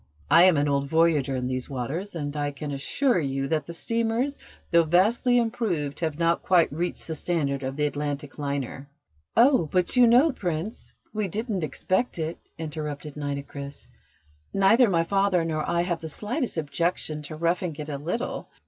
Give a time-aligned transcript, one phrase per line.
[0.31, 3.73] I am an old voyager in these waters, and I can assure you that the
[3.73, 4.39] steamers,
[4.71, 8.89] though vastly improved, have not quite reached the standard of the Atlantic liner."
[9.37, 13.87] "Oh, but you know, Prince, we didn't expect it," interrupted Nitocris.
[14.55, 18.49] "Neither my father nor I have the slightest objection to roughing it a little.